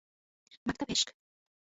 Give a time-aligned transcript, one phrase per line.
[0.65, 1.07] مکتبِ عشق